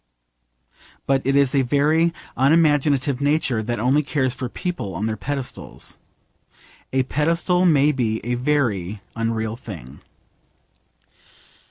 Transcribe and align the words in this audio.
But 1.05 1.21
it 1.25 1.35
is 1.35 1.53
a 1.53 1.61
very 1.61 2.11
unimaginative 2.35 3.21
nature 3.21 3.61
that 3.61 3.79
only 3.79 4.01
cares 4.01 4.33
for 4.33 4.49
people 4.49 4.95
on 4.95 5.05
their 5.05 5.15
pedestals. 5.15 5.99
A 6.91 7.03
pedestal 7.03 7.67
may 7.67 7.91
be 7.91 8.19
a 8.25 8.33
very 8.33 9.03
unreal 9.15 9.55
thing. 9.55 10.01